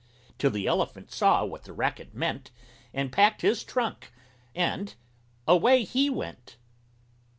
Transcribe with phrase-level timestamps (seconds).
[0.39, 2.49] Till the Elephant saw what the racket meant
[2.91, 4.11] And packed his trunk
[4.55, 4.95] and
[5.47, 6.57] away he went!